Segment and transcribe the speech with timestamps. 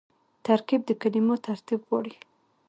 [0.45, 2.15] ترکیب د کلمو ترتیب غواړي.